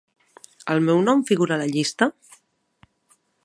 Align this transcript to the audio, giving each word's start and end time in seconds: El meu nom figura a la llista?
El 0.75 0.81
meu 0.85 1.03
nom 1.09 1.21
figura 1.31 1.55
a 1.57 1.59
la 1.63 1.69
llista? 1.75 2.11